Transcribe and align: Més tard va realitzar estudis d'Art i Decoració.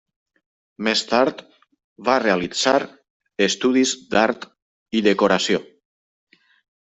Més 0.87 1.01
tard 1.09 1.43
va 2.07 2.15
realitzar 2.23 2.75
estudis 3.49 3.91
d'Art 4.15 4.49
i 5.01 5.07
Decoració. 5.13 5.61